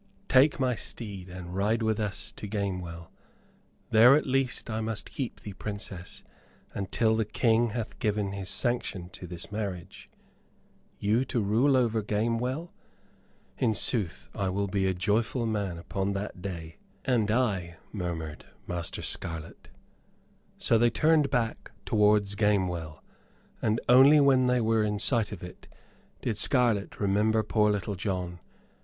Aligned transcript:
"Take 0.29 0.59
my 0.59 0.73
steed 0.73 1.29
and 1.29 1.55
ride 1.55 1.83
with 1.83 1.99
us 1.99 2.31
to 2.31 2.47
Gamewell. 2.47 3.11
There, 3.91 4.15
at 4.15 4.25
least, 4.25 4.67
I 4.67 4.81
must 4.81 5.11
keep 5.11 5.41
thee, 5.41 5.53
Princess, 5.53 6.23
until 6.73 7.15
the 7.15 7.23
King 7.23 7.69
hath 7.69 7.99
given 7.99 8.31
his 8.31 8.49
sanction 8.49 9.09
to 9.09 9.27
this 9.27 9.51
marriage. 9.51 10.09
You 10.97 11.23
to 11.25 11.39
rule 11.39 11.77
over 11.77 12.01
Gamewell? 12.01 12.71
In 13.59 13.75
sooth 13.75 14.27
I 14.33 14.49
will 14.49 14.65
be 14.65 14.87
a 14.87 14.95
joyful 14.95 15.45
man 15.45 15.77
upon 15.77 16.13
that 16.13 16.41
day." 16.41 16.77
"And 17.05 17.29
I," 17.29 17.75
murmured 17.91 18.47
Master 18.65 19.03
Scarlett. 19.03 19.69
So 20.57 20.79
they 20.79 20.89
turned 20.89 21.29
back 21.29 21.73
towards 21.85 22.33
Gamewell, 22.33 23.03
and 23.61 23.79
only 23.87 24.19
when 24.19 24.47
they 24.47 24.61
were 24.61 24.83
in 24.83 24.97
sight 24.97 25.31
of 25.31 25.43
it 25.43 25.67
did 26.21 26.39
Scarlett 26.39 26.99
remember 26.99 27.43
poor 27.43 27.69
Little 27.69 27.93
John. 27.93 28.39